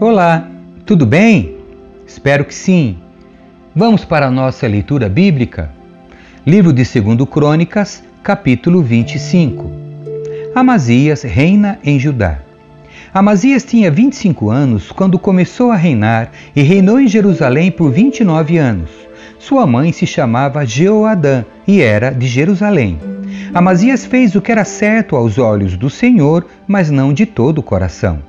Olá, 0.00 0.48
tudo 0.84 1.06
bem? 1.06 1.54
Espero 2.04 2.44
que 2.44 2.54
sim. 2.54 2.98
Vamos 3.74 4.04
para 4.04 4.26
a 4.26 4.30
nossa 4.30 4.66
leitura 4.66 5.08
bíblica? 5.08 5.70
Livro 6.44 6.72
de 6.72 6.82
2 6.82 7.28
Crônicas, 7.30 8.02
capítulo 8.20 8.82
25. 8.82 9.70
Amazias 10.52 11.22
reina 11.22 11.78
em 11.84 11.96
Judá. 11.96 12.40
Amazias 13.14 13.62
tinha 13.62 13.88
25 13.88 14.50
anos 14.50 14.90
quando 14.90 15.16
começou 15.16 15.70
a 15.70 15.76
reinar 15.76 16.32
e 16.56 16.62
reinou 16.62 16.98
em 16.98 17.06
Jerusalém 17.06 17.70
por 17.70 17.92
29 17.92 18.58
anos. 18.58 18.90
Sua 19.38 19.64
mãe 19.64 19.92
se 19.92 20.06
chamava 20.06 20.66
Jeoadã 20.66 21.44
e 21.68 21.80
era 21.80 22.10
de 22.10 22.26
Jerusalém. 22.26 22.98
Amazias 23.54 24.04
fez 24.04 24.34
o 24.34 24.42
que 24.42 24.50
era 24.50 24.64
certo 24.64 25.14
aos 25.14 25.38
olhos 25.38 25.76
do 25.76 25.88
Senhor, 25.88 26.44
mas 26.66 26.90
não 26.90 27.12
de 27.12 27.24
todo 27.24 27.58
o 27.58 27.62
coração. 27.62 28.27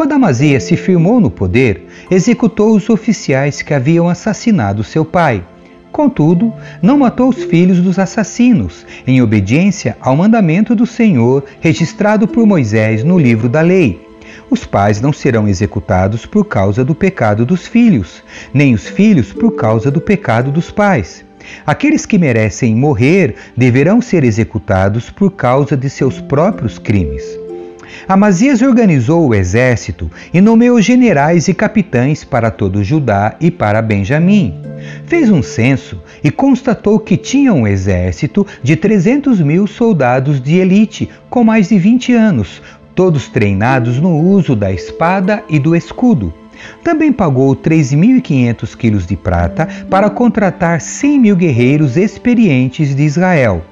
Quando 0.00 0.12
Amazias 0.12 0.62
se 0.62 0.78
firmou 0.78 1.20
no 1.20 1.30
poder, 1.30 1.86
executou 2.10 2.74
os 2.74 2.88
oficiais 2.88 3.60
que 3.60 3.74
haviam 3.74 4.08
assassinado 4.08 4.82
seu 4.82 5.04
pai. 5.04 5.44
Contudo, 5.92 6.54
não 6.80 6.96
matou 6.96 7.28
os 7.28 7.44
filhos 7.44 7.82
dos 7.82 7.98
assassinos, 7.98 8.86
em 9.06 9.20
obediência 9.20 9.98
ao 10.00 10.16
mandamento 10.16 10.74
do 10.74 10.86
Senhor 10.86 11.44
registrado 11.60 12.26
por 12.26 12.46
Moisés 12.46 13.04
no 13.04 13.18
livro 13.18 13.46
da 13.46 13.60
lei. 13.60 14.08
Os 14.48 14.64
pais 14.64 15.02
não 15.02 15.12
serão 15.12 15.46
executados 15.46 16.24
por 16.24 16.46
causa 16.46 16.82
do 16.82 16.94
pecado 16.94 17.44
dos 17.44 17.66
filhos, 17.66 18.24
nem 18.54 18.72
os 18.72 18.88
filhos 18.88 19.34
por 19.34 19.50
causa 19.50 19.90
do 19.90 20.00
pecado 20.00 20.50
dos 20.50 20.70
pais. 20.70 21.22
Aqueles 21.66 22.06
que 22.06 22.16
merecem 22.16 22.74
morrer 22.74 23.34
deverão 23.54 24.00
ser 24.00 24.24
executados 24.24 25.10
por 25.10 25.32
causa 25.32 25.76
de 25.76 25.90
seus 25.90 26.22
próprios 26.22 26.78
crimes. 26.78 27.39
Amazias 28.08 28.62
organizou 28.62 29.28
o 29.28 29.34
exército 29.34 30.10
e 30.32 30.40
nomeou 30.40 30.80
generais 30.80 31.48
e 31.48 31.54
capitães 31.54 32.24
para 32.24 32.50
todo 32.50 32.84
Judá 32.84 33.36
e 33.40 33.50
para 33.50 33.82
Benjamim. 33.82 34.54
Fez 35.06 35.30
um 35.30 35.42
censo 35.42 36.00
e 36.22 36.30
constatou 36.30 36.98
que 36.98 37.16
tinha 37.16 37.52
um 37.52 37.66
exército 37.66 38.46
de 38.62 38.76
300 38.76 39.40
mil 39.40 39.66
soldados 39.66 40.40
de 40.40 40.56
elite 40.56 41.08
com 41.28 41.44
mais 41.44 41.68
de 41.68 41.78
20 41.78 42.12
anos, 42.14 42.62
todos 42.94 43.28
treinados 43.28 43.98
no 43.98 44.18
uso 44.18 44.56
da 44.56 44.72
espada 44.72 45.44
e 45.48 45.58
do 45.58 45.76
escudo. 45.76 46.32
Também 46.82 47.12
pagou 47.12 47.56
3.500 47.56 48.76
quilos 48.76 49.06
de 49.06 49.16
prata 49.16 49.66
para 49.88 50.10
contratar 50.10 50.80
100 50.80 51.18
mil 51.18 51.36
guerreiros 51.36 51.96
experientes 51.96 52.94
de 52.94 53.02
Israel. 53.02 53.64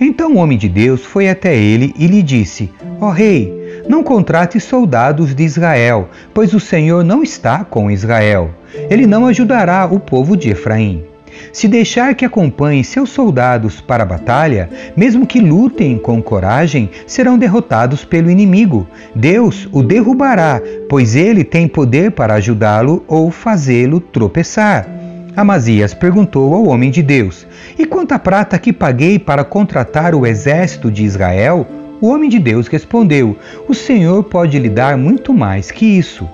Então 0.00 0.34
o 0.34 0.36
homem 0.38 0.58
de 0.58 0.68
Deus 0.68 1.04
foi 1.04 1.28
até 1.28 1.56
ele 1.56 1.94
e 1.98 2.06
lhe 2.06 2.22
disse: 2.22 2.70
Ó 3.00 3.08
oh, 3.08 3.10
rei, 3.10 3.82
não 3.88 4.02
contrate 4.02 4.60
soldados 4.60 5.34
de 5.34 5.42
Israel, 5.42 6.08
pois 6.32 6.54
o 6.54 6.60
Senhor 6.60 7.04
não 7.04 7.22
está 7.22 7.64
com 7.64 7.90
Israel. 7.90 8.50
Ele 8.88 9.06
não 9.06 9.26
ajudará 9.26 9.86
o 9.90 9.98
povo 9.98 10.36
de 10.36 10.50
Efraim. 10.50 11.04
Se 11.52 11.66
deixar 11.66 12.14
que 12.14 12.24
acompanhe 12.24 12.84
seus 12.84 13.10
soldados 13.10 13.80
para 13.80 14.02
a 14.02 14.06
batalha, 14.06 14.68
mesmo 14.96 15.26
que 15.26 15.40
lutem 15.40 15.98
com 15.98 16.22
coragem, 16.22 16.90
serão 17.06 17.38
derrotados 17.38 18.04
pelo 18.04 18.30
inimigo. 18.30 18.86
Deus 19.14 19.68
o 19.72 19.82
derrubará, 19.82 20.60
pois 20.88 21.16
ele 21.16 21.44
tem 21.44 21.66
poder 21.66 22.12
para 22.12 22.34
ajudá-lo 22.34 23.04
ou 23.08 23.30
fazê-lo 23.30 24.00
tropeçar. 24.00 25.01
Amazias 25.34 25.94
perguntou 25.94 26.54
ao 26.54 26.66
homem 26.66 26.90
de 26.90 27.02
Deus: 27.02 27.46
E 27.78 27.86
quanta 27.86 28.18
prata 28.18 28.58
que 28.58 28.72
paguei 28.72 29.18
para 29.18 29.44
contratar 29.44 30.14
o 30.14 30.26
exército 30.26 30.90
de 30.90 31.04
Israel? 31.04 31.66
O 32.02 32.08
homem 32.08 32.28
de 32.28 32.38
Deus 32.38 32.68
respondeu: 32.68 33.38
O 33.66 33.74
Senhor 33.74 34.24
pode 34.24 34.58
lhe 34.58 34.68
dar 34.68 34.98
muito 34.98 35.32
mais 35.32 35.70
que 35.70 35.86
isso. 35.86 36.28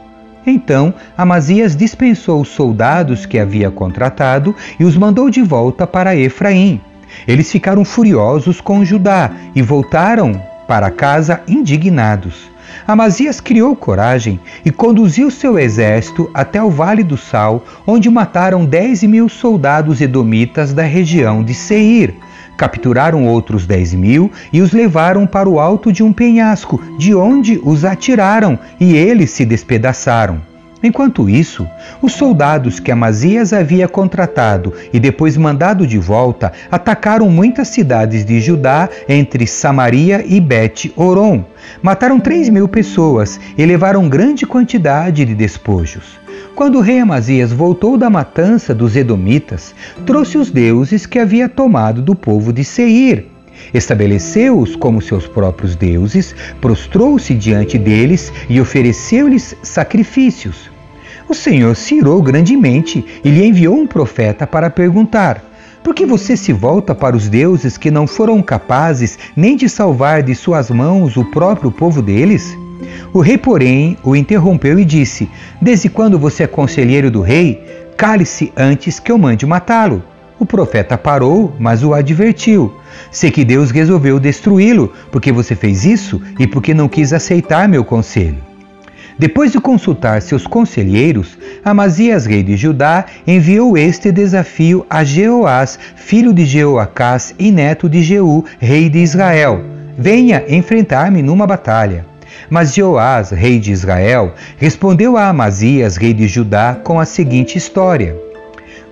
Então 0.45 0.93
Amazias 1.17 1.77
dispensou 1.77 2.41
os 2.41 2.49
soldados 2.49 3.25
que 3.25 3.39
havia 3.39 3.71
contratado 3.71 4.55
e 4.81 4.85
os 4.85 4.97
mandou 4.97 5.31
de 5.31 5.43
volta 5.43 5.87
para 5.87 6.17
Efraim. 6.17 6.81
Eles 7.27 7.51
ficaram 7.53 7.85
furiosos 7.85 8.61
com 8.61 8.85
Judá 8.85 9.31
e 9.55 9.63
voltaram 9.63 10.42
para 10.67 10.91
casa 10.91 11.41
indignados. 11.47 12.51
Amazias 12.86 13.40
criou 13.40 13.77
coragem 13.77 14.40
e 14.64 14.70
conduziu 14.70 15.30
seu 15.30 15.58
exército 15.58 16.30
até 16.33 16.62
o 16.62 16.70
Vale 16.70 17.02
do 17.02 17.17
Sal, 17.17 17.64
onde 17.86 18.08
mataram 18.11 18.64
dez 18.64 19.02
mil 19.02 19.29
soldados 19.29 20.01
edomitas 20.01 20.73
da 20.73 20.83
região 20.83 21.42
de 21.42 21.55
Seir. 21.55 22.14
Capturaram 22.57 23.27
outros 23.27 23.67
dez 23.67 23.95
mil 23.95 24.33
e 24.52 24.61
os 24.61 24.73
levaram 24.73 25.27
para 25.27 25.48
o 25.48 25.61
alto 25.61 25.92
de 25.92 26.02
um 26.02 26.12
penhasco, 26.12 26.83
de 26.98 27.14
onde 27.14 27.61
os 27.62 27.84
atiraram 27.84 28.58
e 28.80 28.96
eles 28.96 29.30
se 29.30 29.45
despedaçaram. 29.45 30.48
Enquanto 30.83 31.28
isso, 31.28 31.66
os 32.00 32.12
soldados 32.12 32.78
que 32.78 32.92
Amazias 32.92 33.52
havia 33.52 33.89
contratado 33.89 34.72
e 34.92 35.00
depois 35.00 35.36
mandado 35.36 35.86
de 35.86 35.98
volta 35.98 36.52
atacaram 36.70 37.28
muitas 37.28 37.68
cidades 37.68 38.24
de 38.24 38.40
Judá 38.40 38.89
entre 39.08 39.46
Samaria 39.46 40.24
e 40.27 40.40
Bet-Oron. 40.40 41.44
Mataram 41.83 42.20
três 42.20 42.48
mil 42.48 42.68
pessoas 42.68 43.40
e 43.56 43.66
levaram 43.66 44.08
grande 44.08 44.46
quantidade 44.46 45.24
de 45.24 45.34
despojos. 45.34 46.18
Quando 46.55 46.78
o 46.78 46.80
rei 46.80 47.00
Amazias 47.00 47.52
voltou 47.52 47.96
da 47.96 48.10
matança 48.10 48.74
dos 48.74 48.96
Edomitas, 48.96 49.74
trouxe 50.06 50.39
os 50.39 50.50
deuses 50.50 51.06
que 51.06 51.18
havia 51.18 51.48
tomado 51.48 52.02
do 52.02 52.14
povo 52.14 52.52
de 52.52 52.64
Seir. 52.64 53.38
Estabeleceu-os 53.73 54.77
como 54.77 55.01
seus 55.01 55.27
próprios 55.27 55.77
deuses, 55.77 56.35
prostrou-se 56.61 57.35
diante 57.35 57.79
deles 57.79 58.33
e 58.48 58.61
ofereceu-lhes 58.61 59.57
sacrifícios. 59.63 60.70
O 61.29 61.35
Senhor 61.35 61.77
se 61.77 61.96
irou 61.96 62.23
grandemente 62.23 63.05
e 63.23 63.30
lhe 63.30 63.45
enviou 63.45 63.77
um 63.77 63.86
profeta 63.86 64.46
para 64.46 64.70
perguntar: 64.70 65.45
Por 65.83 65.95
que 65.95 66.07
você 66.07 66.36
se 66.36 66.52
volta 66.52 66.95
para 66.95 67.14
os 67.14 67.29
deuses 67.29 67.77
que 67.77 67.91
não 67.91 68.07
foram 68.07 68.42
capazes 68.42 69.19
nem 69.36 69.55
de 69.55 69.69
salvar 69.69 70.23
de 70.23 70.35
suas 70.35 70.70
mãos 70.70 71.17
o 71.17 71.25
próprio 71.25 71.70
povo 71.70 72.01
deles? 72.01 72.57
O 73.13 73.20
rei, 73.20 73.36
porém, 73.36 73.96
o 74.02 74.17
interrompeu 74.17 74.79
e 74.79 74.85
disse: 74.85 75.29
Desde 75.61 75.89
quando 75.89 76.19
você 76.19 76.45
é 76.45 76.46
conselheiro 76.46 77.11
do 77.11 77.20
rei? 77.20 77.63
Cale-se 77.96 78.52
antes 78.57 78.98
que 78.98 79.11
eu 79.11 79.19
mande 79.19 79.45
matá-lo. 79.45 80.02
O 80.39 80.47
profeta 80.47 80.97
parou, 80.97 81.53
mas 81.59 81.83
o 81.83 81.93
advertiu: 81.93 82.73
Sei 83.11 83.31
que 83.31 83.45
Deus 83.45 83.71
resolveu 83.71 84.21
destruí-lo, 84.21 84.93
porque 85.11 85.33
você 85.33 85.55
fez 85.57 85.85
isso 85.85 86.23
e 86.39 86.47
porque 86.47 86.73
não 86.73 86.89
quis 86.89 87.13
aceitar 87.13 87.69
meu 87.69 87.85
conselho. 87.85 88.49
Depois 89.19 89.51
de 89.51 89.61
consultar 89.61 90.23
seus 90.23 90.47
conselheiros, 90.47 91.37
Amazias, 91.65 92.25
rei 92.25 92.45
de 92.45 92.57
Judá, 92.57 93.05
enviou 93.27 93.77
este 93.77 94.13
desafio 94.13 94.87
a 94.89 95.03
Jeoás, 95.03 95.77
filho 95.97 96.33
de 96.33 96.45
Jeoacás 96.45 97.35
e 97.37 97.51
neto 97.51 97.89
de 97.89 98.01
Jeú, 98.01 98.45
rei 98.61 98.89
de 98.89 99.01
Israel: 99.01 99.61
Venha 99.99 100.45
enfrentar-me 100.49 101.20
numa 101.20 101.49
batalha. 101.49 102.07
Mas 102.49 102.73
Jeoás, 102.73 103.31
rei 103.31 103.59
de 103.59 103.73
Israel, 103.73 104.35
respondeu 104.57 105.17
a 105.17 105.29
Amazias, 105.29 105.97
rei 105.97 106.15
de 106.15 106.29
Judá, 106.29 106.79
com 106.85 107.01
a 107.01 107.05
seguinte 107.05 107.59
história: 107.59 108.27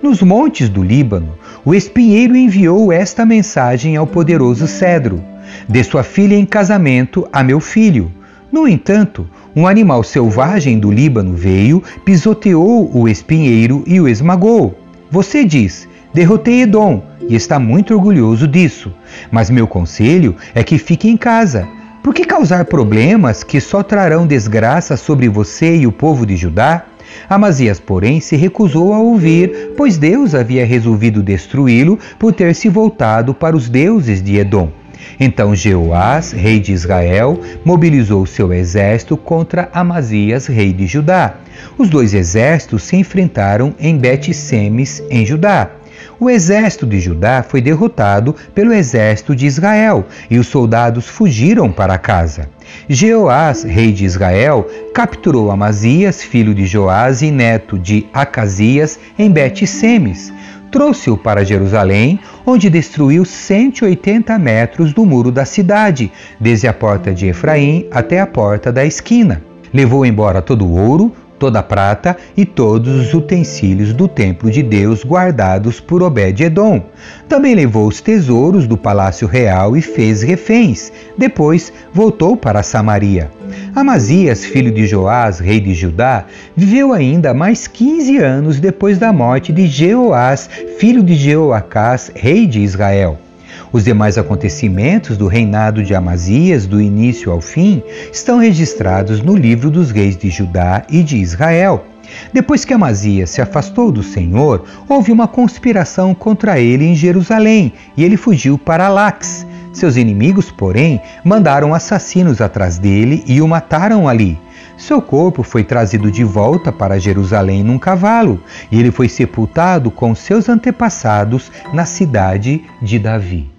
Nos 0.01 0.21
montes 0.21 0.69
do 0.69 0.83
Líbano, 0.83 1.33
o 1.65 1.73
espinheiro 1.73 2.35
enviou 2.35 2.91
esta 2.91 3.25
mensagem 3.25 3.95
ao 3.95 4.05
poderoso 4.05 4.67
cedro: 4.67 5.23
Dê 5.67 5.83
sua 5.83 6.03
filha 6.03 6.35
em 6.35 6.45
casamento 6.45 7.27
a 7.33 7.43
meu 7.43 7.59
filho. 7.59 8.11
No 8.51 8.67
entanto, 8.67 9.27
um 9.55 9.67
animal 9.67 10.03
selvagem 10.03 10.77
do 10.77 10.91
Líbano 10.91 11.33
veio, 11.33 11.81
pisoteou 12.05 12.95
o 12.95 13.07
espinheiro 13.07 13.83
e 13.87 13.99
o 13.99 14.07
esmagou. 14.07 14.77
Você 15.09 15.43
diz: 15.43 15.89
derrotei 16.13 16.61
Edom 16.61 17.03
e 17.27 17.35
está 17.35 17.57
muito 17.57 17.95
orgulhoso 17.95 18.47
disso. 18.47 18.93
Mas 19.31 19.49
meu 19.49 19.67
conselho 19.67 20.35
é 20.53 20.63
que 20.63 20.77
fique 20.77 21.09
em 21.09 21.17
casa. 21.17 21.67
Por 22.03 22.13
que 22.13 22.23
causar 22.23 22.65
problemas 22.65 23.43
que 23.43 23.59
só 23.59 23.81
trarão 23.81 24.27
desgraça 24.27 24.95
sobre 24.95 25.27
você 25.27 25.75
e 25.75 25.87
o 25.87 25.91
povo 25.91 26.23
de 26.25 26.37
Judá? 26.37 26.85
Amazias, 27.29 27.79
porém, 27.79 28.19
se 28.19 28.35
recusou 28.35 28.93
a 28.93 28.99
ouvir, 28.99 29.73
pois 29.75 29.97
Deus 29.97 30.33
havia 30.33 30.65
resolvido 30.65 31.23
destruí-lo 31.23 31.99
por 32.17 32.33
ter 32.33 32.55
se 32.55 32.69
voltado 32.69 33.33
para 33.33 33.55
os 33.55 33.69
deuses 33.69 34.21
de 34.21 34.37
Edom. 34.37 34.71
Então 35.19 35.55
Jeoás, 35.55 36.31
rei 36.31 36.59
de 36.59 36.73
Israel, 36.73 37.39
mobilizou 37.63 38.25
seu 38.25 38.51
exército 38.53 39.15
contra 39.15 39.69
Amazias, 39.73 40.47
rei 40.47 40.73
de 40.73 40.85
Judá. 40.85 41.37
Os 41.77 41.89
dois 41.89 42.13
exércitos 42.13 42.83
se 42.83 42.95
enfrentaram 42.95 43.73
em 43.79 43.97
Bet-Semes, 43.97 45.01
em 45.09 45.25
Judá. 45.25 45.71
O 46.19 46.29
exército 46.29 46.85
de 46.85 46.99
Judá 46.99 47.43
foi 47.47 47.61
derrotado 47.61 48.35
pelo 48.55 48.73
exército 48.73 49.35
de 49.35 49.45
Israel 49.45 50.05
e 50.29 50.39
os 50.39 50.47
soldados 50.47 51.07
fugiram 51.07 51.71
para 51.71 51.97
casa. 51.97 52.49
Jeoás, 52.89 53.63
rei 53.63 53.91
de 53.91 54.03
Israel, 54.03 54.67
capturou 54.93 55.51
Amazias, 55.51 56.23
filho 56.23 56.55
de 56.55 56.65
Joás 56.65 57.21
e 57.21 57.29
neto 57.29 57.77
de 57.77 58.07
Acasias, 58.13 58.99
em 59.17 59.29
Bet-Semes 59.29 60.33
trouxe-o 60.71 61.17
para 61.17 61.45
Jerusalém, 61.45 62.19
onde 62.45 62.69
destruiu 62.69 63.23
180 63.23 64.37
metros 64.37 64.93
do 64.93 65.05
muro 65.05 65.31
da 65.31 65.45
cidade, 65.45 66.11
desde 66.39 66.67
a 66.67 66.73
porta 66.73 67.13
de 67.13 67.27
Efraim 67.27 67.87
até 67.89 68.19
a 68.19 68.27
porta 68.27 68.71
da 68.71 68.85
esquina. 68.85 69.41
Levou 69.73 70.05
embora 70.05 70.41
todo 70.41 70.65
o 70.65 70.77
ouro, 70.77 71.11
toda 71.37 71.59
a 71.59 71.63
prata 71.63 72.17
e 72.35 72.45
todos 72.45 72.93
os 72.95 73.13
utensílios 73.13 73.93
do 73.93 74.07
templo 74.07 74.49
de 74.49 74.63
Deus 74.63 75.03
guardados 75.03 75.79
por 75.79 76.01
Obed-edom. 76.03 76.81
Também 77.29 77.55
levou 77.55 77.87
os 77.87 78.01
tesouros 78.01 78.67
do 78.67 78.77
palácio 78.77 79.27
real 79.27 79.75
e 79.77 79.81
fez 79.81 80.21
reféns. 80.21 80.91
Depois 81.17 81.71
voltou 81.93 82.35
para 82.35 82.63
Samaria. 82.63 83.29
Amazias, 83.75 84.43
filho 84.43 84.71
de 84.71 84.87
Joás, 84.87 85.39
rei 85.39 85.59
de 85.59 85.73
Judá, 85.73 86.25
viveu 86.55 86.93
ainda 86.93 87.33
mais 87.33 87.67
15 87.67 88.17
anos 88.17 88.59
depois 88.59 88.97
da 88.97 89.13
morte 89.13 89.53
de 89.53 89.67
Jeoás, 89.67 90.49
filho 90.79 91.03
de 91.03 91.15
Jeoacás, 91.15 92.11
rei 92.15 92.47
de 92.47 92.59
Israel. 92.59 93.26
Os 93.71 93.83
demais 93.83 94.17
acontecimentos 94.17 95.17
do 95.17 95.27
reinado 95.27 95.83
de 95.83 95.93
Amazias, 95.93 96.65
do 96.65 96.79
início 96.79 97.31
ao 97.31 97.41
fim, 97.41 97.83
estão 98.13 98.39
registrados 98.39 99.21
no 99.21 99.35
livro 99.35 99.69
dos 99.69 99.91
reis 99.91 100.15
de 100.15 100.29
Judá 100.29 100.83
e 100.89 101.03
de 101.03 101.17
Israel. 101.17 101.85
Depois 102.31 102.63
que 102.63 102.73
Amazias 102.73 103.29
se 103.29 103.41
afastou 103.41 103.91
do 103.91 104.01
Senhor, 104.01 104.63
houve 104.87 105.11
uma 105.11 105.27
conspiração 105.27 106.15
contra 106.15 106.57
ele 106.57 106.85
em 106.85 106.95
Jerusalém 106.95 107.73
e 107.97 108.05
ele 108.05 108.15
fugiu 108.15 108.57
para 108.57 108.87
Lax. 108.87 109.45
Seus 109.73 109.97
inimigos, 109.97 110.49
porém, 110.49 111.01
mandaram 111.23 111.73
assassinos 111.73 112.39
atrás 112.39 112.77
dele 112.77 113.21
e 113.27 113.41
o 113.41 113.47
mataram 113.47 114.07
ali. 114.07 114.39
Seu 114.77 115.01
corpo 115.01 115.43
foi 115.43 115.63
trazido 115.63 116.09
de 116.09 116.23
volta 116.23 116.71
para 116.71 116.99
Jerusalém 116.99 117.63
num 117.63 117.77
cavalo 117.77 118.41
e 118.71 118.79
ele 118.79 118.91
foi 118.91 119.09
sepultado 119.09 119.91
com 119.91 120.15
seus 120.15 120.47
antepassados 120.47 121.51
na 121.73 121.83
cidade 121.83 122.63
de 122.81 122.97
Davi 122.97 123.56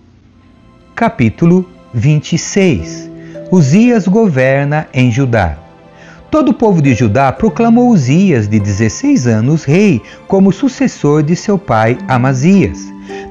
capítulo 0.98 1.64
26 1.94 3.08
Uzias 3.52 4.08
governa 4.08 4.88
em 4.92 5.12
Judá. 5.12 5.56
Todo 6.28 6.48
o 6.48 6.52
povo 6.52 6.82
de 6.82 6.92
Judá 6.92 7.30
proclamou 7.30 7.90
Uzias, 7.90 8.48
de 8.48 8.58
16 8.58 9.28
anos, 9.28 9.62
rei, 9.62 10.02
como 10.26 10.50
sucessor 10.50 11.22
de 11.22 11.36
seu 11.36 11.56
pai 11.56 11.96
Amazias. 12.08 12.80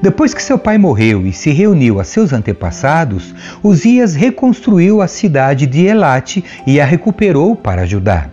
Depois 0.00 0.32
que 0.32 0.42
seu 0.42 0.58
pai 0.58 0.78
morreu 0.78 1.26
e 1.26 1.32
se 1.34 1.50
reuniu 1.50 2.00
a 2.00 2.04
seus 2.04 2.32
antepassados, 2.32 3.34
Uzias 3.62 4.14
reconstruiu 4.14 5.02
a 5.02 5.06
cidade 5.06 5.66
de 5.66 5.84
Elate 5.84 6.42
e 6.66 6.80
a 6.80 6.86
recuperou 6.86 7.54
para 7.54 7.84
Judá. 7.84 8.30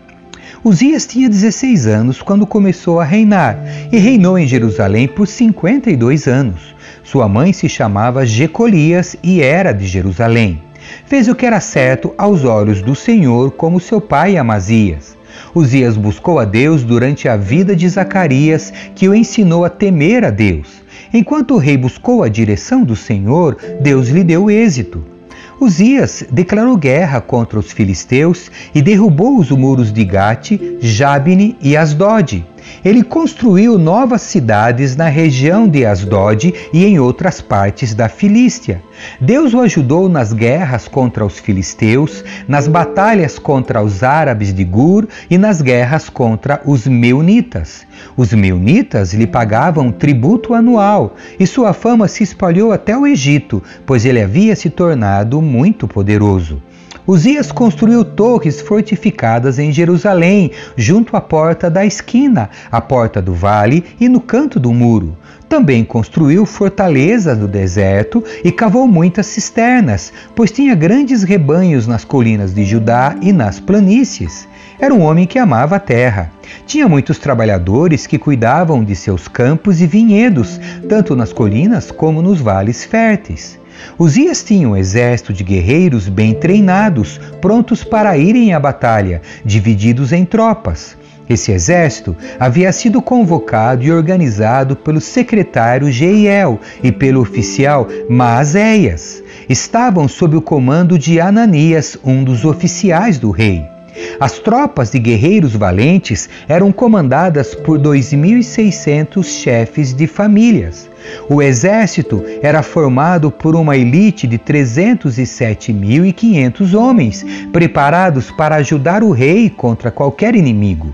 Uzias 0.63 1.05
tinha 1.05 1.29
16 1.29 1.87
anos 1.87 2.21
quando 2.21 2.47
começou 2.47 2.99
a 2.99 3.03
reinar 3.03 3.57
e 3.91 3.97
reinou 3.97 4.37
em 4.37 4.47
Jerusalém 4.47 5.07
por 5.07 5.27
52 5.27 6.27
anos. 6.27 6.75
Sua 7.03 7.27
mãe 7.29 7.53
se 7.53 7.69
chamava 7.69 8.25
Jecolias 8.25 9.15
e 9.23 9.41
era 9.41 9.71
de 9.71 9.85
Jerusalém. 9.85 10.61
Fez 11.05 11.27
o 11.27 11.35
que 11.35 11.45
era 11.45 11.59
certo 11.59 12.13
aos 12.17 12.43
olhos 12.43 12.81
do 12.81 12.95
Senhor, 12.95 13.51
como 13.51 13.79
seu 13.79 13.99
pai 14.01 14.37
Amazias. 14.37 15.15
Uzias 15.53 15.97
buscou 15.97 16.39
a 16.39 16.45
Deus 16.45 16.83
durante 16.83 17.27
a 17.27 17.35
vida 17.35 17.75
de 17.75 17.87
Zacarias, 17.87 18.73
que 18.95 19.07
o 19.07 19.15
ensinou 19.15 19.65
a 19.65 19.69
temer 19.69 20.23
a 20.23 20.29
Deus. 20.29 20.83
Enquanto 21.13 21.55
o 21.55 21.57
rei 21.57 21.77
buscou 21.77 22.23
a 22.23 22.29
direção 22.29 22.83
do 22.83 22.95
Senhor, 22.95 23.57
Deus 23.81 24.09
lhe 24.09 24.23
deu 24.23 24.49
êxito. 24.49 25.14
Uzias 25.59 26.23
declarou 26.31 26.75
guerra 26.75 27.21
contra 27.21 27.57
os 27.57 27.71
filisteus 27.71 28.51
e 28.73 28.81
derrubou 28.81 29.39
os 29.39 29.51
muros 29.51 29.91
de 29.91 30.03
Gate, 30.03 30.59
Jabne 30.79 31.55
e 31.61 31.77
Asdod. 31.77 32.45
Ele 32.83 33.03
construiu 33.03 33.77
novas 33.77 34.21
cidades 34.21 34.95
na 34.95 35.07
região 35.07 35.67
de 35.67 35.85
Asdod 35.85 36.53
e 36.73 36.85
em 36.85 36.99
outras 36.99 37.41
partes 37.41 37.93
da 37.93 38.07
Filístia. 38.07 38.81
Deus 39.19 39.53
o 39.53 39.59
ajudou 39.59 40.07
nas 40.07 40.31
guerras 40.31 40.87
contra 40.87 41.25
os 41.25 41.39
filisteus, 41.39 42.23
nas 42.47 42.67
batalhas 42.67 43.37
contra 43.39 43.81
os 43.81 44.03
árabes 44.03 44.53
de 44.53 44.63
Gur 44.63 45.07
e 45.29 45.37
nas 45.37 45.61
guerras 45.61 46.09
contra 46.09 46.61
os 46.65 46.87
meunitas. 46.87 47.85
Os 48.15 48.33
meunitas 48.33 49.13
lhe 49.13 49.27
pagavam 49.27 49.91
tributo 49.91 50.53
anual 50.53 51.15
e 51.39 51.45
sua 51.45 51.73
fama 51.73 52.07
se 52.07 52.23
espalhou 52.23 52.71
até 52.71 52.97
o 52.97 53.05
Egito, 53.05 53.61
pois 53.85 54.05
ele 54.05 54.21
havia 54.21 54.55
se 54.55 54.69
tornado 54.69 55.41
muito 55.41 55.87
poderoso. 55.87 56.61
Uzias 57.07 57.51
construiu 57.51 58.03
torres 58.03 58.61
fortificadas 58.61 59.59
em 59.59 59.71
Jerusalém, 59.71 60.49
junto 60.75 61.15
à 61.15 61.21
porta 61.21 61.69
da 61.69 61.85
esquina, 61.85 62.49
à 62.71 62.81
porta 62.81 63.21
do 63.21 63.31
vale 63.31 63.85
e 63.99 64.09
no 64.09 64.19
canto 64.19 64.59
do 64.59 64.73
muro. 64.73 65.15
Também 65.47 65.85
construiu 65.85 66.47
fortalezas 66.47 67.37
no 67.37 67.47
deserto 67.47 68.23
e 68.43 68.51
cavou 68.51 68.87
muitas 68.87 69.27
cisternas, 69.27 70.11
pois 70.33 70.51
tinha 70.51 70.73
grandes 70.73 71.21
rebanhos 71.21 71.85
nas 71.85 72.03
colinas 72.03 72.55
de 72.55 72.65
Judá 72.65 73.15
e 73.21 73.31
nas 73.31 73.59
planícies. 73.59 74.47
Era 74.79 74.91
um 74.91 75.03
homem 75.03 75.27
que 75.27 75.37
amava 75.37 75.75
a 75.75 75.79
terra. 75.79 76.31
Tinha 76.65 76.89
muitos 76.89 77.19
trabalhadores 77.19 78.07
que 78.07 78.17
cuidavam 78.17 78.83
de 78.83 78.95
seus 78.95 79.27
campos 79.27 79.79
e 79.79 79.85
vinhedos, 79.85 80.59
tanto 80.89 81.15
nas 81.15 81.31
colinas 81.31 81.91
como 81.91 82.23
nos 82.23 82.41
vales 82.41 82.83
férteis. 82.83 83.59
Uzias 83.97 84.43
tinha 84.43 84.67
um 84.67 84.75
exército 84.75 85.33
de 85.33 85.43
guerreiros 85.43 86.07
bem 86.07 86.33
treinados, 86.33 87.19
prontos 87.41 87.83
para 87.83 88.17
irem 88.17 88.53
à 88.53 88.59
batalha, 88.59 89.21
divididos 89.43 90.11
em 90.11 90.25
tropas. 90.25 90.97
Esse 91.27 91.51
exército 91.51 92.15
havia 92.39 92.71
sido 92.71 93.01
convocado 93.01 93.83
e 93.83 93.91
organizado 93.91 94.75
pelo 94.75 95.01
secretário 95.01 95.91
Jeiel 95.91 96.59
e 96.83 96.91
pelo 96.91 97.21
oficial 97.21 97.87
Maazéias. 98.07 99.23
Estavam 99.49 100.07
sob 100.07 100.35
o 100.35 100.41
comando 100.41 100.99
de 100.99 101.19
Ananias, 101.19 101.97
um 102.03 102.23
dos 102.23 102.45
oficiais 102.45 103.17
do 103.17 103.31
rei. 103.31 103.74
As 104.19 104.39
tropas 104.39 104.91
de 104.91 104.99
guerreiros 104.99 105.55
valentes 105.55 106.29
eram 106.47 106.71
comandadas 106.71 107.55
por 107.55 107.79
2.600 107.79 109.23
chefes 109.23 109.93
de 109.93 110.07
famílias. 110.07 110.89
O 111.29 111.41
exército 111.41 112.21
era 112.41 112.63
formado 112.63 113.31
por 113.31 113.55
uma 113.55 113.77
elite 113.77 114.27
de 114.27 114.37
307.500 114.37 116.73
homens, 116.73 117.25
preparados 117.51 118.31
para 118.31 118.55
ajudar 118.55 119.03
o 119.03 119.11
rei 119.11 119.49
contra 119.49 119.91
qualquer 119.91 120.35
inimigo. 120.35 120.93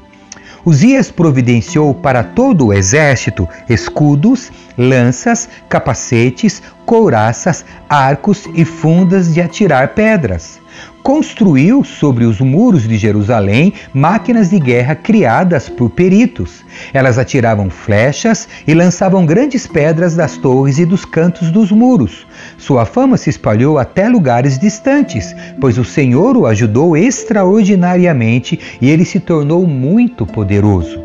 Uzias 0.63 1.09
providenciou 1.09 1.95
para 1.95 2.23
todo 2.23 2.67
o 2.67 2.73
exército 2.73 3.49
escudos, 3.67 4.51
lanças, 4.77 5.49
capacetes, 5.67 6.61
couraças, 6.85 7.65
arcos 7.89 8.47
e 8.53 8.63
fundas 8.63 9.33
de 9.33 9.41
atirar 9.41 9.95
pedras 9.95 10.60
construiu 11.03 11.83
sobre 11.83 12.25
os 12.25 12.39
muros 12.39 12.87
de 12.87 12.97
Jerusalém 12.97 13.73
máquinas 13.93 14.49
de 14.49 14.59
guerra 14.59 14.95
criadas 14.95 15.67
por 15.67 15.89
peritos. 15.89 16.63
Elas 16.93 17.17
atiravam 17.17 17.69
flechas 17.69 18.47
e 18.67 18.73
lançavam 18.73 19.25
grandes 19.25 19.65
pedras 19.67 20.15
das 20.15 20.37
torres 20.37 20.77
e 20.77 20.85
dos 20.85 21.03
cantos 21.03 21.51
dos 21.51 21.71
muros. 21.71 22.25
Sua 22.57 22.85
fama 22.85 23.17
se 23.17 23.29
espalhou 23.29 23.77
até 23.77 24.07
lugares 24.07 24.59
distantes, 24.59 25.35
pois 25.59 25.77
o 25.77 25.85
Senhor 25.85 26.37
o 26.37 26.45
ajudou 26.45 26.95
extraordinariamente 26.95 28.59
e 28.79 28.89
ele 28.89 29.05
se 29.05 29.19
tornou 29.19 29.65
muito 29.65 30.25
poderoso. 30.25 31.03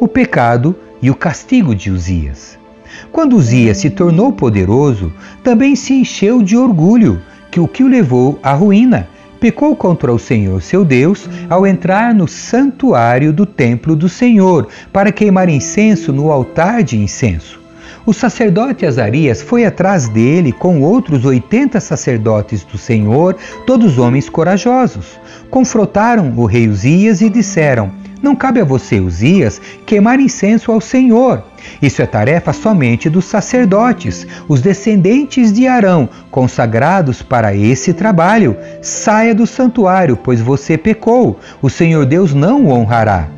O 0.00 0.08
pecado 0.08 0.74
e 1.00 1.10
o 1.10 1.14
castigo 1.14 1.74
de 1.74 1.90
Uzias. 1.90 2.58
Quando 3.12 3.36
Uzias 3.36 3.78
se 3.78 3.90
tornou 3.90 4.32
poderoso, 4.32 5.12
também 5.42 5.76
se 5.76 5.92
encheu 5.92 6.42
de 6.42 6.56
orgulho, 6.56 7.20
que 7.50 7.60
o 7.60 7.68
que 7.68 7.82
o 7.82 7.88
levou 7.88 8.38
à 8.42 8.52
ruína 8.52 9.08
pecou 9.40 9.76
contra 9.76 10.12
o 10.12 10.18
Senhor 10.18 10.60
seu 10.62 10.84
Deus 10.84 11.28
ao 11.48 11.66
entrar 11.66 12.14
no 12.14 12.26
santuário 12.26 13.32
do 13.32 13.46
templo 13.46 13.94
do 13.94 14.08
Senhor 14.08 14.68
para 14.92 15.12
queimar 15.12 15.48
incenso 15.48 16.12
no 16.12 16.30
altar 16.30 16.82
de 16.82 16.96
incenso. 16.96 17.60
O 18.06 18.12
sacerdote 18.12 18.86
Azarias 18.86 19.42
foi 19.42 19.64
atrás 19.64 20.08
dele 20.08 20.52
com 20.52 20.80
outros 20.80 21.24
oitenta 21.24 21.80
sacerdotes 21.80 22.62
do 22.62 22.78
Senhor, 22.78 23.36
todos 23.66 23.98
homens 23.98 24.28
corajosos. 24.28 25.18
Confrontaram 25.50 26.32
o 26.36 26.46
rei 26.46 26.68
Uzias 26.68 27.20
e 27.20 27.28
disseram: 27.28 27.90
não 28.22 28.34
cabe 28.34 28.60
a 28.60 28.64
você, 28.64 28.98
Uzias, 28.98 29.60
queimar 29.84 30.18
incenso 30.18 30.72
ao 30.72 30.80
Senhor. 30.80 31.44
Isso 31.82 32.00
é 32.00 32.06
tarefa 32.06 32.52
somente 32.52 33.10
dos 33.10 33.26
sacerdotes, 33.26 34.26
os 34.48 34.60
descendentes 34.60 35.52
de 35.52 35.66
Arão, 35.66 36.08
consagrados 36.30 37.22
para 37.22 37.54
esse 37.54 37.92
trabalho. 37.92 38.56
Saia 38.80 39.34
do 39.34 39.46
santuário, 39.46 40.16
pois 40.16 40.40
você 40.40 40.78
pecou. 40.78 41.38
O 41.60 41.68
Senhor 41.68 42.06
Deus 42.06 42.32
não 42.32 42.64
o 42.64 42.70
honrará. 42.70 43.28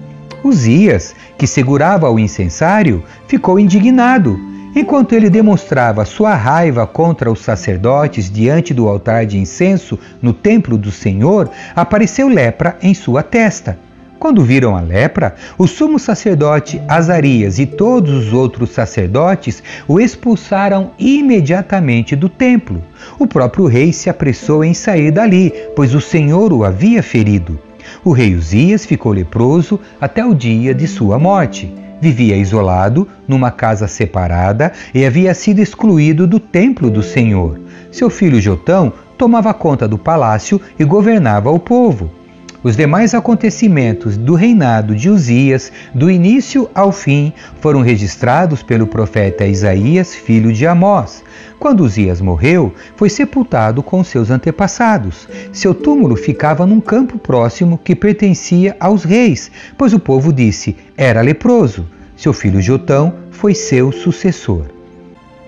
Uzias, 0.44 1.14
que 1.36 1.46
segurava 1.46 2.08
o 2.10 2.18
incensário, 2.18 3.02
ficou 3.26 3.58
indignado. 3.58 4.38
Enquanto 4.76 5.14
ele 5.14 5.28
demonstrava 5.28 6.04
sua 6.04 6.34
raiva 6.34 6.86
contra 6.86 7.32
os 7.32 7.40
sacerdotes 7.40 8.30
diante 8.30 8.72
do 8.72 8.88
altar 8.88 9.26
de 9.26 9.38
incenso 9.38 9.98
no 10.22 10.32
templo 10.32 10.78
do 10.78 10.92
Senhor, 10.92 11.50
apareceu 11.74 12.28
lepra 12.28 12.76
em 12.80 12.94
sua 12.94 13.22
testa. 13.22 13.87
Quando 14.18 14.42
viram 14.42 14.76
a 14.76 14.80
lepra, 14.80 15.36
o 15.56 15.66
sumo 15.68 15.96
sacerdote 15.96 16.82
Azarias 16.88 17.60
e 17.60 17.66
todos 17.66 18.26
os 18.26 18.32
outros 18.32 18.70
sacerdotes 18.70 19.62
o 19.86 20.00
expulsaram 20.00 20.90
imediatamente 20.98 22.16
do 22.16 22.28
templo. 22.28 22.82
O 23.16 23.28
próprio 23.28 23.66
rei 23.66 23.92
se 23.92 24.10
apressou 24.10 24.64
em 24.64 24.74
sair 24.74 25.12
dali, 25.12 25.52
pois 25.76 25.94
o 25.94 26.00
Senhor 26.00 26.52
o 26.52 26.64
havia 26.64 27.00
ferido. 27.00 27.60
O 28.04 28.10
rei 28.10 28.34
Uzias 28.34 28.84
ficou 28.84 29.12
leproso 29.12 29.78
até 30.00 30.24
o 30.24 30.34
dia 30.34 30.74
de 30.74 30.88
sua 30.88 31.16
morte. 31.16 31.72
Vivia 32.00 32.36
isolado, 32.36 33.06
numa 33.26 33.52
casa 33.52 33.86
separada, 33.86 34.72
e 34.92 35.04
havia 35.06 35.32
sido 35.32 35.60
excluído 35.60 36.26
do 36.26 36.40
templo 36.40 36.90
do 36.90 37.02
Senhor. 37.02 37.58
Seu 37.90 38.10
filho 38.10 38.40
Jotão 38.40 38.92
tomava 39.16 39.54
conta 39.54 39.86
do 39.86 39.96
palácio 39.96 40.60
e 40.78 40.84
governava 40.84 41.50
o 41.50 41.58
povo. 41.58 42.17
Os 42.60 42.76
demais 42.76 43.14
acontecimentos 43.14 44.16
do 44.16 44.34
reinado 44.34 44.94
de 44.96 45.08
Uzias, 45.08 45.70
do 45.94 46.10
início 46.10 46.68
ao 46.74 46.90
fim, 46.90 47.32
foram 47.60 47.82
registrados 47.82 48.64
pelo 48.64 48.86
profeta 48.86 49.46
Isaías, 49.46 50.12
filho 50.12 50.52
de 50.52 50.66
Amós. 50.66 51.22
Quando 51.60 51.84
Uzias 51.84 52.20
morreu, 52.20 52.74
foi 52.96 53.08
sepultado 53.08 53.80
com 53.80 54.02
seus 54.02 54.28
antepassados. 54.28 55.28
Seu 55.52 55.72
túmulo 55.72 56.16
ficava 56.16 56.66
num 56.66 56.80
campo 56.80 57.16
próximo 57.16 57.78
que 57.78 57.94
pertencia 57.94 58.76
aos 58.80 59.04
reis, 59.04 59.52
pois 59.76 59.92
o 59.92 60.00
povo 60.00 60.32
disse: 60.32 60.76
era 60.96 61.20
leproso. 61.20 61.86
Seu 62.16 62.32
filho 62.32 62.60
Jotão 62.60 63.14
foi 63.30 63.54
seu 63.54 63.92
sucessor. 63.92 64.66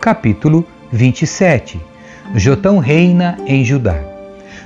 Capítulo 0.01 0.65
27 0.93 1.81
Jotão 2.37 2.79
reina 2.79 3.37
em 3.45 3.65
Judá. 3.65 4.10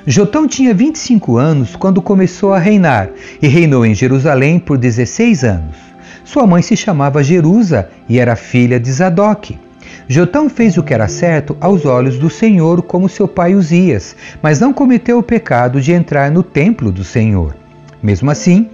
Jotão 0.07 0.47
tinha 0.47 0.75
25 0.75 1.39
anos 1.39 1.75
quando 1.75 2.03
começou 2.03 2.53
a 2.53 2.59
reinar 2.59 3.09
e 3.41 3.49
reinou 3.49 3.87
em 3.87 3.95
Jerusalém 3.95 4.59
por 4.59 4.77
16 4.77 5.45
anos. 5.45 5.77
Sua 6.23 6.47
mãe 6.47 6.61
se 6.61 6.77
chamava 6.77 7.25
Jerusa 7.25 7.89
e 8.07 8.19
era 8.19 8.37
filha 8.37 8.79
de 8.79 8.93
Zadok. 8.93 9.59
Jotão 10.07 10.51
fez 10.51 10.77
o 10.77 10.83
que 10.83 10.93
era 10.93 11.09
certo 11.09 11.57
aos 11.59 11.87
olhos 11.87 12.19
do 12.19 12.29
Senhor, 12.29 12.83
como 12.83 13.09
seu 13.09 13.27
pai 13.27 13.55
Uzias, 13.55 14.15
mas 14.43 14.61
não 14.61 14.75
cometeu 14.75 15.19
o 15.19 15.23
pecado 15.23 15.81
de 15.81 15.93
entrar 15.93 16.31
no 16.31 16.43
templo 16.43 16.93
do 16.93 17.03
Senhor. 17.03 17.57
Mesmo 18.03 18.31
assim, 18.31 18.69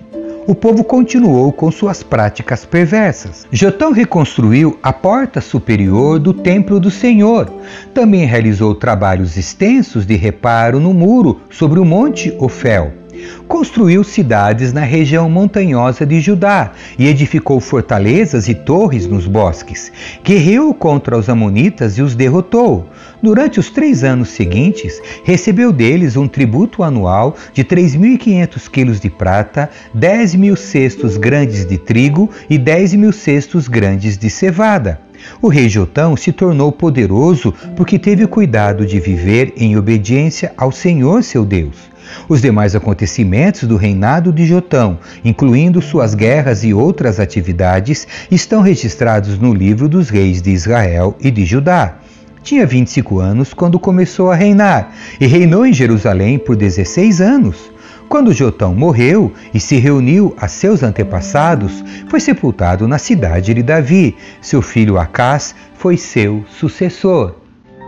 o 0.47 0.55
povo 0.55 0.83
continuou 0.85 1.53
com 1.53 1.71
suas 1.71 2.03
práticas 2.03 2.65
perversas. 2.65 3.47
Jotão 3.51 3.93
reconstruiu 3.93 4.79
a 4.83 4.93
porta 4.93 5.41
superior 5.41 6.19
do 6.19 6.33
templo 6.33 6.81
do 6.81 6.91
Senhor. 6.91 7.51
Também 7.95 8.25
realizou 8.25 8.75
trabalhos 8.75 9.37
extensos 9.37 10.07
de 10.07 10.17
reparo 10.17 10.81
no 10.81 10.93
muro 10.93 11.41
sobre 11.51 11.79
o 11.79 11.85
monte 11.85 12.35
Ofel. 12.39 13.00
Construiu 13.47 14.05
cidades 14.05 14.73
na 14.73 14.83
região 14.83 15.29
montanhosa 15.29 16.07
de 16.07 16.21
Judá 16.21 16.73
e 16.99 17.07
edificou 17.07 17.61
fortalezas 17.61 18.49
e 18.49 18.55
torres 18.55 19.07
nos 19.07 19.27
bosques. 19.27 19.93
Guerreou 20.25 20.73
contra 20.73 21.17
os 21.17 21.29
Amonitas 21.29 21.99
e 21.99 22.03
os 22.03 22.15
derrotou. 22.15 22.87
Durante 23.23 23.61
os 23.61 23.71
três 23.71 24.03
anos 24.03 24.31
seguintes, 24.31 25.01
recebeu 25.25 25.73
deles 25.73 26.17
um 26.17 26.27
tributo 26.27 26.83
anual 26.83 27.37
de 27.53 27.65
3.500 27.65 28.71
quilos 28.71 29.01
de 29.01 29.11
prata, 29.11 29.69
10 29.93 30.35
mil 30.37 30.57
cestos 30.57 31.17
grandes 31.17 31.67
de 31.67 31.77
trigo 31.77 32.31
e 32.49 32.57
10 32.57 32.95
mil 32.95 33.13
cestos 33.13 33.69
grandes 33.69 34.17
de 34.17 34.31
cevada. 34.31 35.10
O 35.41 35.49
rei 35.49 35.69
Jotão 35.69 36.17
se 36.17 36.33
tornou 36.33 36.71
poderoso 36.71 37.53
porque 37.77 37.99
teve 37.99 38.27
cuidado 38.27 38.87
de 38.87 39.01
viver 39.01 39.53
em 39.57 39.77
obediência 39.77 40.53
ao 40.57 40.71
Senhor 40.73 41.23
seu 41.23 41.45
Deus. 41.45 41.91
Os 42.29 42.41
demais 42.41 42.75
acontecimentos 42.75 43.65
do 43.65 43.77
reinado 43.77 44.33
de 44.33 44.45
Jotão, 44.45 44.99
incluindo 45.25 45.81
suas 45.81 46.15
guerras 46.15 46.65
e 46.65 46.75
outras 46.75 47.21
atividades, 47.21 48.07
estão 48.31 48.63
registrados 48.63 49.39
no 49.39 49.55
livro 49.55 49.89
dos 49.89 50.09
reis 50.09 50.43
de 50.43 50.51
Israel 50.51 51.17
e 51.21 51.31
de 51.31 51.45
Judá. 51.45 51.99
Tinha 52.43 52.67
25 52.67 53.21
anos 53.21 53.53
quando 53.53 53.79
começou 53.79 54.31
a 54.31 54.35
reinar 54.35 54.95
e 55.21 55.27
reinou 55.27 55.67
em 55.67 55.73
Jerusalém 55.73 56.39
por 56.39 56.57
16 56.57 57.21
anos. 57.21 57.70
Quando 58.11 58.33
Jotão 58.33 58.75
morreu 58.75 59.33
e 59.55 59.61
se 59.61 59.77
reuniu 59.77 60.35
a 60.37 60.49
seus 60.49 60.83
antepassados, 60.83 61.85
foi 62.09 62.19
sepultado 62.19 62.89
na 62.89 62.99
cidade 62.99 63.55
de 63.55 63.63
Davi. 63.63 64.17
Seu 64.43 64.61
filho 64.61 64.99
Acás 64.99 65.55
foi 65.75 65.97
seu 65.97 66.45
sucessor. 66.49 67.37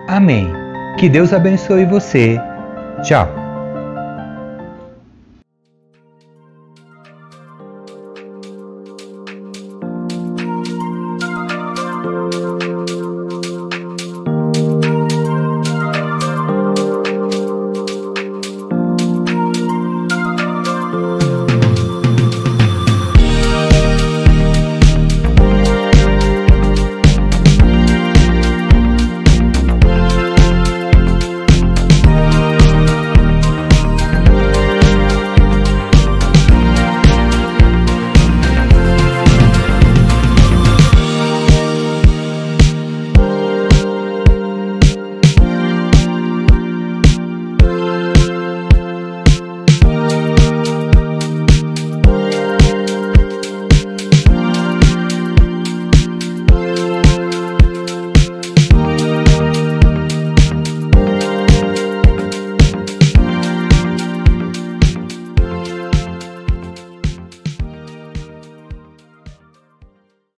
Amém. 0.07 0.47
Que 0.97 1.09
Deus 1.09 1.33
abençoe 1.33 1.85
você. 1.85 2.39
Tchau. 3.03 3.42